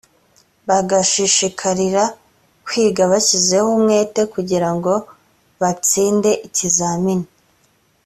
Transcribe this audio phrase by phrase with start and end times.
[0.67, 2.03] bagashishikarira
[2.65, 7.27] kwiga bashyizeho umwete kugira ngobatsinde ikizamini